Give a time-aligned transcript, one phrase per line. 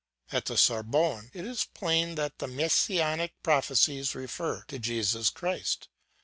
[0.31, 5.89] At the Sorbonne it is plain that the Messianic prophecies refer to Jesus Christ.